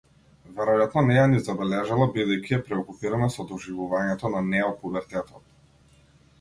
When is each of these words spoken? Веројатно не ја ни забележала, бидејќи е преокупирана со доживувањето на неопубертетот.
Веројатно 0.59 1.03
не 1.09 1.17
ја 1.17 1.25
ни 1.33 1.41
забележала, 1.47 2.07
бидејќи 2.15 2.57
е 2.57 2.59
преокупирана 2.71 3.29
со 3.37 3.47
доживувањето 3.53 4.35
на 4.39 4.45
неопубертетот. 4.51 6.05